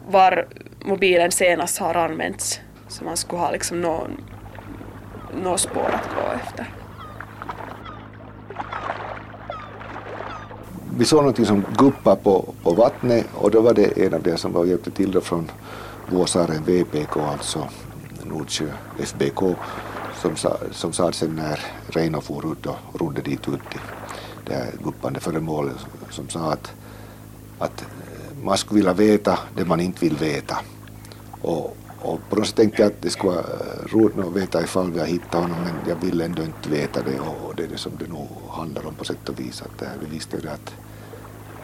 [0.08, 0.46] var
[0.84, 4.24] mobilen senast har använts så man skulle ha liksom någon,
[5.42, 6.66] något spår att gå efter.
[10.98, 14.36] Vi såg någonting som guppade på, på vattnet och då var det en av de
[14.36, 15.50] som var och hjälpte till då från
[16.08, 17.68] Vuosaaren VPK, alltså
[18.24, 18.66] Nordsjö
[18.98, 19.42] FBK,
[20.22, 23.80] som sa, som sa sen när Reino for ut och rodde dit ut till
[24.46, 25.76] det här guppande föremålet
[26.10, 26.72] som sa att,
[27.58, 30.58] att eh, man skulle vilja veta det man inte vill veta.
[31.40, 34.62] Och, och på något sätt tänkte jag att det skulle vara eh, roligt att veta
[34.62, 37.68] ifall vi har hittat honom men jag vill ändå inte veta det och det är
[37.68, 39.62] det som det nog handlar om på sätt och vis.
[39.62, 40.74] Att eh, vi visste ju att,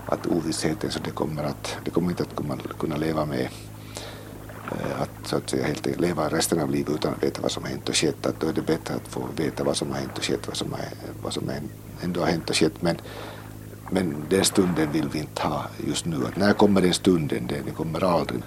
[0.06, 3.48] att ovissheten så det kommer, att, det kommer inte att kunna leva med
[4.80, 7.62] Eh, att så att säga helt leva resten av livet utan att veta vad som
[7.62, 8.26] har hänt och skett.
[8.26, 10.56] Att då är det bättre att få veta vad som har hänt och skett, vad
[10.56, 10.80] som, har,
[11.22, 11.50] vad som
[12.02, 12.82] ändå har hänt och skett.
[12.82, 12.96] Men,
[13.90, 16.16] men den stunden vill vi inte ha just nu.
[16.26, 17.46] Att när kommer den stunden?
[17.46, 18.42] Den kommer aldrig.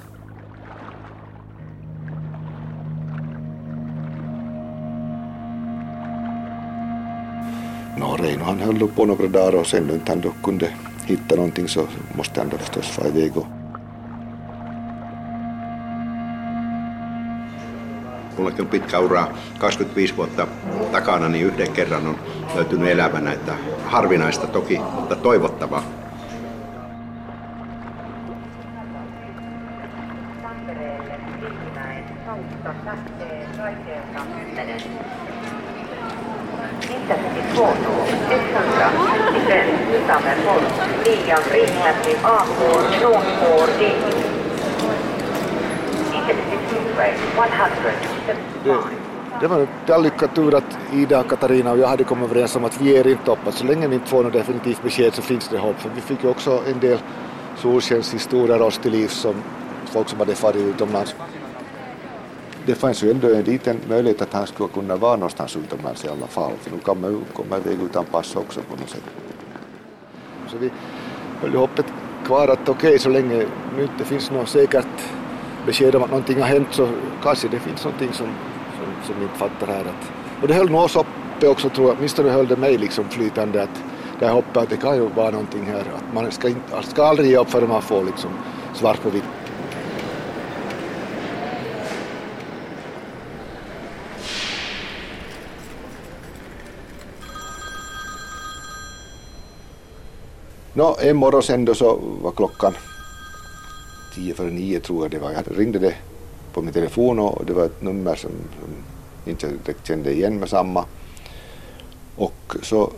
[7.97, 10.69] No, Reino han höll på några dagar och sen när han då kunde
[11.05, 13.45] hitta någonting så måste han då förstås fara iväg och
[18.37, 20.47] Mullakin on pitkä ura, 25 vuotta
[20.91, 22.19] takana, niin yhden kerran on
[22.55, 23.53] löytynyt elävänä, että
[23.85, 25.83] harvinaista toki, mutta toivottavaa.
[41.05, 42.59] Liian riittävästi AK,
[43.01, 44.14] Nordport,
[48.63, 48.77] det,
[49.41, 52.81] det var en lyckad tur att Ida, Katarina och jag hade kommit överens om att
[52.81, 53.39] vi är inte upp.
[53.51, 55.79] Så länge vi inte får något definitivt besked så finns det hopp.
[55.79, 56.99] För vi fick ju också en del
[57.57, 59.35] solskenshistorier oss till liv som
[59.85, 61.15] folk som hade farit utomlands.
[62.65, 66.07] Det fanns ju ändå en liten möjlighet att han skulle kunna vara någonstans utomlands i
[66.07, 66.51] alla fall.
[66.61, 69.03] För nu kan man ju komma iväg utan pass också på något sätt.
[70.47, 70.71] Så vi
[71.41, 71.85] höll hoppet
[72.25, 73.45] kvar att okej, okay, så länge
[73.77, 74.85] nu inte finns något säkert
[75.65, 76.89] besked om att någonting har hänt så
[77.23, 78.27] kanske det finns någonting som,
[78.77, 79.81] som, som vi inte fattar här.
[79.81, 83.09] Att, och det höll nog oss uppe också tror jag, åtminstone höll det mig liksom
[83.09, 83.83] flytande att
[84.19, 85.79] det hoppet att det kan ju vara någonting här.
[85.79, 88.29] Att man ska, inte, ska aldrig ge upp förrän man får liksom
[88.73, 89.23] svart på vitt.
[100.73, 102.73] Nå, en morgon sen då så var klockan
[104.15, 105.31] tio före nio tror jag det var.
[105.31, 105.95] Jag ringde det
[106.53, 108.69] på min telefon och det var ett nummer som, som
[109.31, 110.85] inte direkt kände igen med samma.
[112.15, 112.91] Och så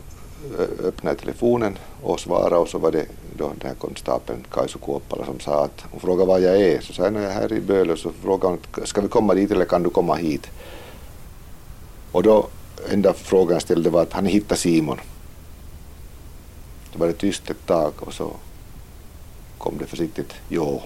[0.60, 3.06] eh, öppnade jag telefonen och svarade och så var det
[3.38, 6.82] då den här konstapeln Kaisu Kuoppala som sa att hon frågade var jag är.
[6.82, 7.96] Så sa jag, jag är här i Bölö.
[7.96, 10.50] Så frågade hon, ska vi komma dit eller kan du komma hit?
[12.12, 12.48] Och då
[12.90, 14.98] enda frågan jag ställde var att han hittade Simon.
[16.94, 18.32] Då var det tyst ett tag och så
[19.58, 20.82] kom det försiktigt jo.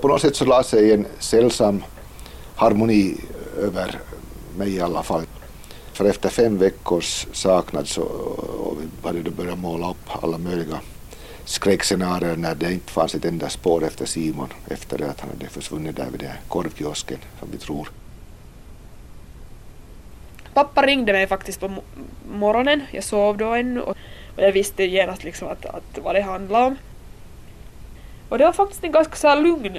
[0.00, 1.84] På något sätt så la sig en sällsam
[2.56, 3.16] harmoni
[3.58, 3.98] över
[4.56, 5.22] mig i alla fall.
[5.92, 8.08] För efter fem veckors saknad så
[9.02, 10.80] hade då börjat måla upp alla möjliga
[11.44, 15.46] skräckscenarier när det inte fanns ett enda spår efter Simon efter det att han hade
[15.46, 17.88] försvunnit där vid den korvkiosken som vi tror.
[20.54, 21.70] Pappa ringde mig faktiskt på
[22.32, 23.96] morgonen, jag sov då ännu och
[24.36, 26.76] jag visste genast liksom att, att vad det handlade om.
[28.34, 29.78] Och det var faktiskt en ganska så lugn,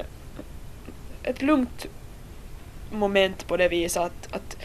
[1.24, 1.86] ett lugnt
[2.92, 4.58] moment på det viset att, att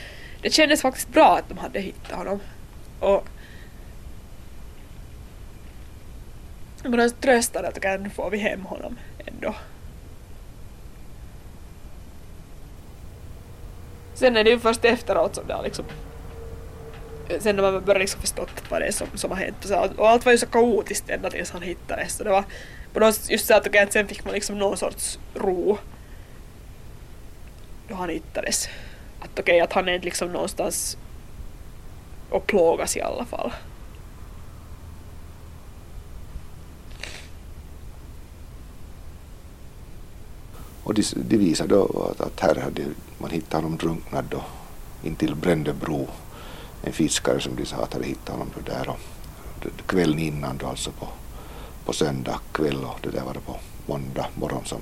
[0.42, 2.40] det kändes faktiskt bra att de hade hittat honom.
[3.00, 3.28] Och
[6.84, 9.54] Man tröstade att okej, nu får vi hem honom ändå.
[14.14, 15.84] Sen är det ju först efteråt som det har liksom
[17.38, 19.88] sen när man börjar liksom förstått vad det är som, som har hänt och, så,
[19.96, 22.44] och allt var ju så kaotiskt ända tills han hittades så det var
[22.92, 25.78] på något just så att, okay, att sen fick man liksom någon sorts ro
[27.88, 28.68] då han hittades.
[29.20, 30.96] Att okej, okay, att han är liksom någonstans
[32.30, 33.52] och plågas i alla fall.
[40.82, 42.84] Och de, de visade då att, att här hade
[43.18, 44.42] man hittat honom drunknad då
[45.02, 46.08] intill Brändebro.
[46.82, 48.98] En fiskare som de sa att hade hittat honom då där och
[49.86, 51.08] kvällen innan då alltså på,
[51.90, 54.80] på söndag kväll och det där var det på måndag morgon som,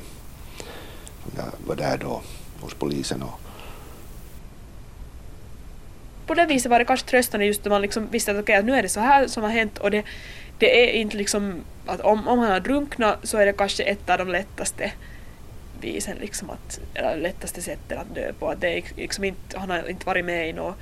[1.23, 2.23] som jag var där då
[2.61, 3.41] hos polisen och
[6.27, 8.67] på det viset var det kanske tröstande just när man liksom visste att okej, okay,
[8.67, 10.05] nu är det så här som har hänt och det,
[10.59, 14.11] det är inte liksom att om, om han har drunknat så är det kanske ett
[14.11, 14.93] av de lättaste
[15.81, 18.49] visen liksom att, eller lättaste sättet att dö på.
[18.49, 20.77] Att det är liksom inte, han har inte varit med i något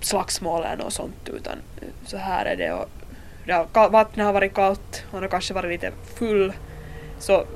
[0.00, 1.58] slagsmål eller något sånt utan
[2.06, 2.88] så här är det och
[3.46, 6.52] det har, vattnet har varit kallt, han har kanske varit lite full
[7.18, 7.46] så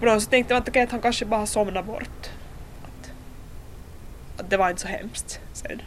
[0.00, 2.30] på något sätt tänkte man att, okay, att han kanske bara somnade bort.
[2.82, 3.10] Att,
[4.36, 5.82] att det var inte så hemskt sen.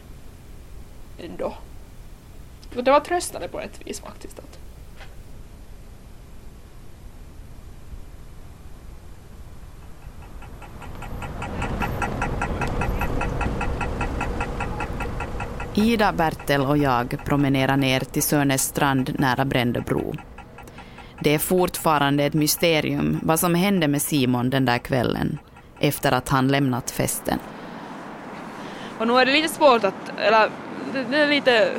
[1.18, 1.54] Ändå.
[2.74, 4.38] det var tröstande på ett vis faktiskt.
[4.38, 4.58] Att,
[15.76, 20.14] Ida, Bertel och jag promenerar ner till Sörnäs strand nära Brändöbro.
[21.20, 25.38] Det är fortfarande ett mysterium vad som hände med Simon den där kvällen
[25.78, 27.38] efter att han lämnat festen.
[28.98, 30.50] Och nu är det lite svårt att, eller
[31.10, 31.70] det är lite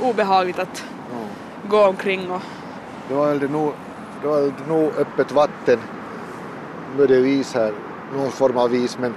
[0.00, 1.18] obehagligt att ja.
[1.68, 2.42] gå omkring och...
[3.08, 3.72] Då är det nog,
[4.22, 5.78] då är det nog öppet vatten.
[6.96, 7.72] Nu är det is här,
[8.14, 9.14] någon form av is men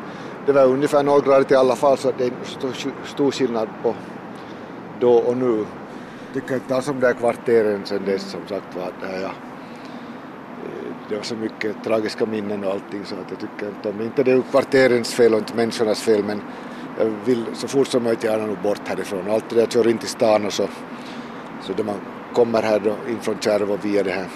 [0.54, 2.74] det var ungefär nollgradigt i alla fall så det är stor,
[3.06, 3.96] stor skillnad på
[5.00, 5.66] då och nu.
[6.26, 8.92] Jag tycker inte alls om de där kvarteren sen dess som sagt var.
[9.02, 9.32] Det, ja.
[11.10, 14.24] det var så mycket tragiska minnen och allting så att jag tycker inte om, inte
[14.24, 16.42] det är kvarterens fel och inte människornas fel men
[17.00, 19.32] jag vill så fort som möjligt gärna nog bort härifrån.
[19.32, 20.68] Alltid jag kör in till stan och så,
[21.62, 21.96] så då man
[22.34, 24.28] kommer här då in från Kärv och via det här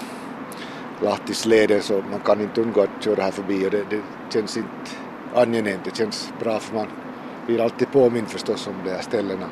[1.00, 4.00] Lahtisleden så man kan inte undgå att köra här förbi och det, det
[4.32, 5.05] känns inte
[5.36, 6.86] angenämt, det känns bra för man
[7.46, 9.46] blir alltid påmind förstås om de här ställena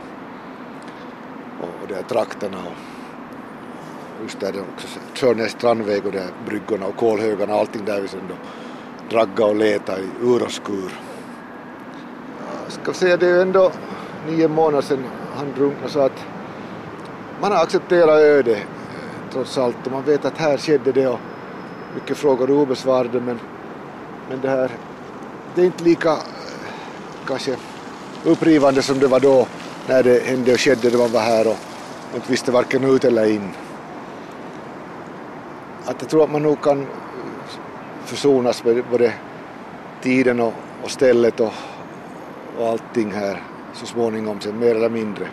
[1.60, 2.72] och, de här trakterna och
[4.22, 8.08] just där också Tjörnäs strandväg och de här bryggorna och kolhögarna och allting där vi
[8.08, 8.34] sen då
[9.10, 10.92] dragga och leta i ur och skur.
[12.64, 13.72] Jag ska säga det är ju ändå
[14.28, 15.04] nio månader sedan
[15.36, 16.24] han drunknade så att
[17.40, 18.62] man har accepterat öde eh,
[19.32, 21.20] trots allt och man vet att här skedde det och
[21.94, 23.40] mycket frågor obesvarade men,
[24.28, 24.70] men det här
[25.54, 26.18] det är inte lika eh,
[27.26, 27.56] kanske
[28.24, 29.46] upprivande som det var då
[29.88, 31.56] när det hände och skedde när man var här och
[32.14, 33.50] inte visste varken ut eller in.
[35.84, 36.86] Att jag tror att man nog kan eh,
[38.04, 39.12] försonas med både
[40.02, 40.52] tiden och,
[40.82, 41.52] och stället och,
[42.58, 43.42] och allting här
[43.72, 45.26] så småningom sen mer eller mindre.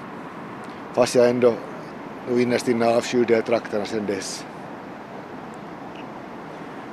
[0.93, 1.53] Fast jag ändå
[2.29, 4.45] nog innerst inne avskyr de här trakterna sen dess.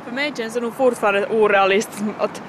[0.05, 2.43] För mig känns det nog fortfarande orealistiskt att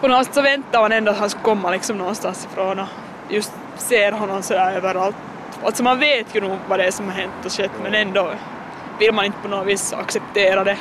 [0.00, 2.88] på något sätt så väntar man ändå att han ska komma liksom någonstans ifrån och
[3.28, 5.16] just ser honom sådär överallt.
[5.64, 8.30] Alltså man vet ju nog vad det är som har hänt och skett men ändå
[8.98, 10.78] vill man inte på något vis acceptera det.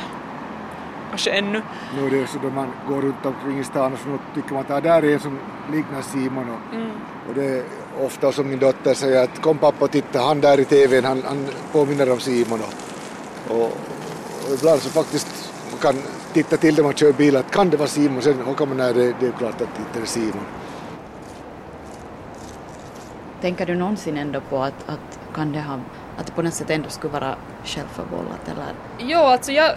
[1.10, 1.62] Kanske ännu.
[1.96, 4.62] Nu är det så då man går runt omkring i stan och så tycker man
[4.62, 5.40] att ah, där är en som
[5.72, 6.92] liknar Simon och, mm.
[7.30, 7.64] och det är
[8.06, 11.24] ofta som min dotter säger att kom pappa och titta, han där i tvn, han,
[11.26, 12.60] han påminner om Simon.
[12.62, 13.66] Och, och,
[14.48, 15.96] och ibland så faktiskt kan
[16.34, 18.22] titta till när man kör bil att kan det vara Simon?
[18.22, 20.46] Sen åker man när det, det är klart att det inte är Simon.
[23.42, 25.80] Tänker du någonsin ändå på att, att kan det ha,
[26.18, 28.74] att det på något sätt ändå skulle vara självförvållat eller?
[29.00, 29.72] Jo, alltså jag...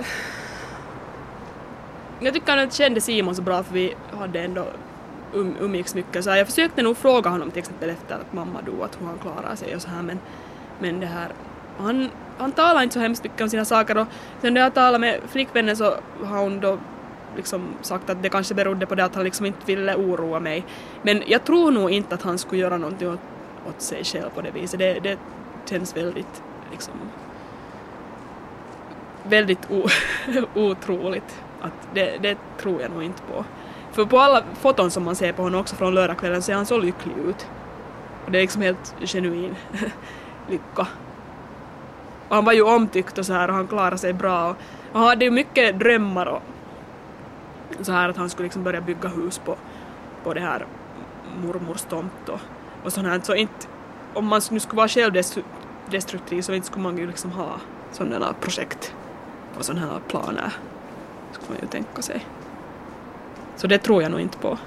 [2.20, 4.66] Jag tycker att jag kände Simon så bra för vi hade ändå
[5.32, 6.24] um, umgicks mycket.
[6.24, 9.18] Så jag försökte nog fråga honom till exempel efter att mamma dog att hur han
[9.18, 10.18] klarar sig och så här men,
[10.78, 11.32] men det här
[11.78, 14.06] han, han talar inte så hemskt mycket om sina saker och
[14.40, 16.78] sen när jag talade med flickvännen så har hon då
[17.36, 20.64] liksom sagt att det kanske berodde på det att han liksom inte ville oroa mig.
[21.02, 23.20] Men jag tror nog inte att han skulle göra någonting åt,
[23.68, 24.78] åt sig själv på det viset.
[24.78, 25.18] Det, det
[25.70, 26.94] känns väldigt liksom
[29.22, 29.88] väldigt o,
[30.54, 31.42] otroligt.
[31.60, 33.44] Att det, det tror jag nog inte på.
[33.92, 36.78] För på alla foton som man ser på honom också från lördagskvällen ser han så
[36.78, 37.46] lycklig ut.
[38.24, 39.54] Och det är liksom helt genuin
[40.50, 40.86] lycka.
[42.28, 44.50] Och han var ju omtyckt och så här och han klarade sig bra.
[44.92, 46.42] Och han hade ju mycket drömmar och
[47.80, 49.56] så här att han skulle liksom börja bygga hus på,
[50.24, 50.66] på det här
[51.42, 52.40] mormors tomt och,
[52.84, 53.20] och sånt här.
[53.22, 53.66] Så inte,
[54.14, 57.60] om man nu skulle vara självdestruktiv så inte skulle man ju liksom ha
[57.92, 58.94] sådana projekt
[59.58, 60.52] och sådana här planer.
[61.32, 62.26] Skulle man ju tänka sig.
[63.56, 64.58] Så det tror jag nog inte på.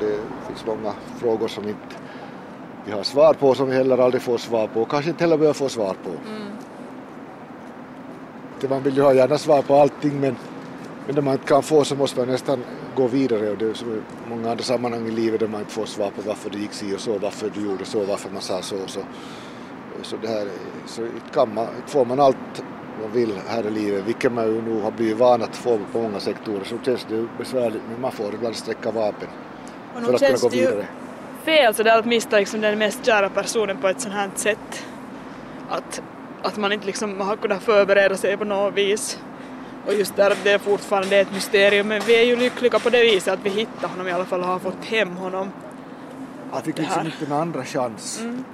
[0.00, 1.96] Det finns många frågor som inte
[2.84, 5.36] vi har svar på som vi heller aldrig får svar på och kanske inte heller
[5.36, 6.10] behöver få svar på.
[6.10, 6.52] Mm.
[8.68, 10.36] Man vill ju ha gärna svar på allting men,
[11.06, 12.64] men det man inte kan få så måste man nästan
[12.96, 15.72] gå vidare och det är som i många andra sammanhang i livet där man inte
[15.72, 18.42] får svar på varför det gick si och så, varför du gjorde så, varför man
[18.42, 19.00] sa så och så.
[20.02, 20.48] Så det här,
[20.86, 22.64] så inte kan man, inte får man allt
[23.02, 26.02] man vill här i livet, vilket man ju nog har blivit van att få på
[26.02, 29.28] många sektorer, så känns det ju besvärligt men man får ibland sträcka vapen
[29.94, 30.86] för att kunna gå vidare
[31.44, 34.30] fel så det är att mista liksom den mest kära personen på ett sånt här
[34.34, 34.86] sätt.
[35.68, 36.02] Att,
[36.42, 39.18] att man inte liksom har kunnat förbereda sig på något vis.
[39.86, 43.02] Och just där det är fortfarande ett mysterium men vi är ju lyckliga på det
[43.02, 45.50] viset att vi hittade honom i alla fall och har fått hem honom.
[46.52, 48.20] Han fick liksom inte en andra chans.
[48.20, 48.44] Mm.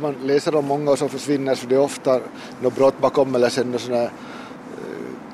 [0.00, 2.20] Man läser om många som försvinner så det är ofta
[2.60, 4.10] något brott bakom eller sen sådana eh,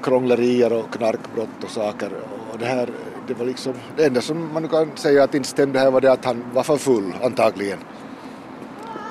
[0.02, 2.10] krånglerier och knarkbrott och saker.
[2.52, 2.88] Och det här
[3.28, 6.12] det var liksom, det enda som man kan säga att inte stämde här var det
[6.12, 7.78] att han var för full antagligen.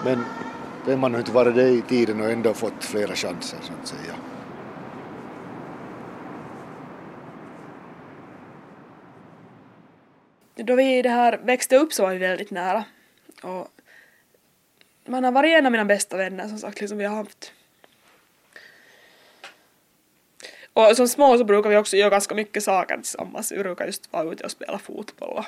[0.05, 0.26] Men
[0.86, 4.13] vem har inte varit det i tiden och ändå fått flera chanser så att säga.
[10.55, 12.84] Då vi det här växte upp så var vi väldigt nära.
[13.43, 13.68] Och
[15.05, 17.53] man har varit en av mina bästa vänner som sagt, liksom vi har haft
[20.78, 23.51] Och som små så brukar vi också göra ganska mycket saker tillsammans.
[23.51, 25.45] Vi brukar just vara ute och spela fotboll och,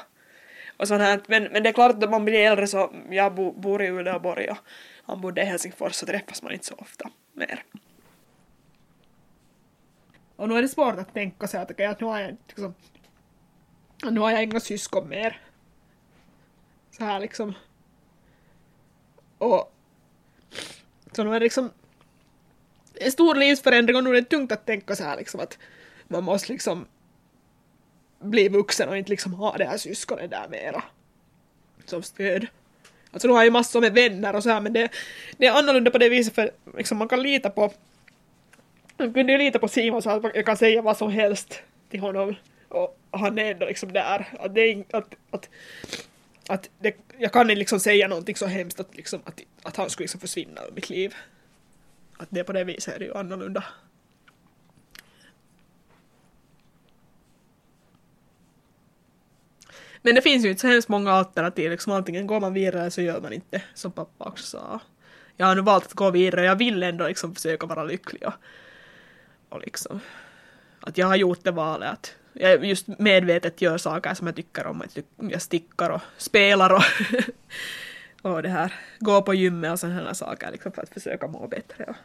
[0.78, 1.22] och sånt här.
[1.28, 3.88] Men, men det är klart att när man blir äldre så, jag bo, bor i
[3.88, 4.58] Uleåborg och
[5.04, 7.64] han bodde i Helsingfors så träffas man inte så ofta mer.
[10.36, 12.74] Och nu är det svårt att tänka sig att, okay, att nu har jag liksom,
[14.04, 15.42] nu har jag inga syskon mer.
[16.92, 17.54] Så här liksom.
[19.38, 19.74] Och
[21.12, 21.72] så nu är det liksom
[23.00, 25.58] en stor livsförändring och nu är det tungt att tänka så här liksom att
[26.08, 26.86] man måste liksom
[28.20, 30.84] bli vuxen och inte liksom ha det här syskonet där mera
[31.86, 32.47] som stöd.
[33.12, 34.89] Alltså nu har jag ju massor med vänner och så här men det,
[35.38, 37.72] det är annorlunda på det viset för liksom man kan lita på
[38.97, 42.00] man kunde ju lita på Simon så att jag kan säga vad som helst till
[42.00, 42.36] honom
[42.70, 44.28] och han är ändå liksom där.
[44.39, 45.50] Att det är, att, att,
[46.47, 49.89] att det, jag kan inte liksom säga någonting så hemskt att, liksom, att, att han
[49.89, 51.16] skulle liksom försvinna ur mitt liv
[52.20, 53.64] att det på det viset är det ju annorlunda.
[60.02, 62.90] Men det finns ju inte så hemskt många alternativ, liksom antingen går man vidare eller
[62.90, 64.80] så gör man inte, som pappa också sa.
[65.36, 68.28] Jag har nu valt att gå vidare och jag vill ändå liksom försöka vara lycklig
[68.28, 68.34] och,
[69.50, 70.00] och liksom
[70.80, 74.68] att jag har gjort det valet att jag just medvetet gör saker som jag tycker
[74.68, 74.84] om,
[75.18, 76.84] jag stickar och spelar och,
[78.32, 81.84] och det här, går på gymmet och sådana saker liksom för att försöka må bättre.
[81.84, 81.96] Och,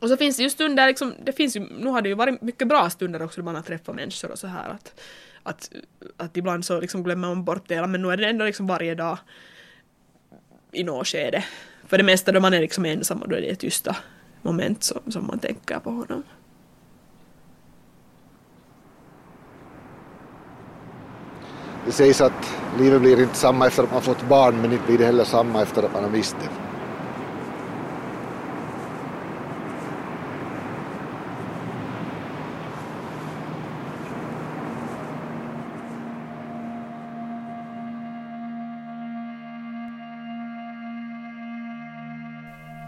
[0.00, 2.42] Och så finns det ju stunder, liksom, det finns ju, nu har det ju varit
[2.42, 5.00] mycket bra stunder också då man har träffat människor och så här att,
[5.42, 5.70] att,
[6.16, 8.94] att ibland så liksom glömmer man bort det men nu är det ändå liksom varje
[8.94, 9.18] dag
[10.72, 11.44] i något skede.
[11.86, 13.96] För det mesta då man är liksom ensam och då är det tysta
[14.42, 16.22] moment som, som man tänker på honom.
[21.86, 24.98] Det sägs att livet blir inte samma efter att man fått barn men inte blir
[24.98, 26.69] det heller samma efter att man har mist det.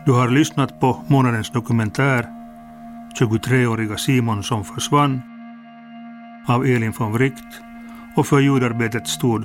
[0.07, 2.27] Du har lyssnat på månadens dokumentär
[3.19, 5.23] 23-åriga Simon som försvann
[6.47, 7.63] av Elin von Wright
[8.17, 9.45] och för ljudarbetet stod